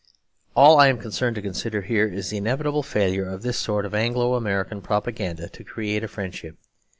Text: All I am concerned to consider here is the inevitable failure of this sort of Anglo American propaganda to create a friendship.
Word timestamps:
All 0.55 0.79
I 0.79 0.87
am 0.87 0.97
concerned 0.97 1.35
to 1.35 1.43
consider 1.43 1.83
here 1.83 2.07
is 2.07 2.31
the 2.31 2.37
inevitable 2.37 2.81
failure 2.81 3.27
of 3.29 3.43
this 3.43 3.59
sort 3.59 3.85
of 3.85 3.93
Anglo 3.93 4.33
American 4.33 4.81
propaganda 4.81 5.47
to 5.49 5.63
create 5.63 6.03
a 6.03 6.07
friendship. 6.07 6.55